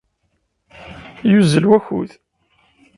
Yuzzel 1.31 1.65
wakud. 1.71 2.11